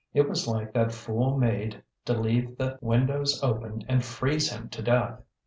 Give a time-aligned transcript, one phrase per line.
[0.15, 4.81] It was like that fool maid to leave the windows open and freeze him to
[4.81, 5.21] death!